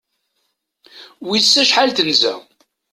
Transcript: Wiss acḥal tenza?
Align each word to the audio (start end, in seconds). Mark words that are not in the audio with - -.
Wiss 1.27 1.53
acḥal 1.61 1.89
tenza? 1.97 2.33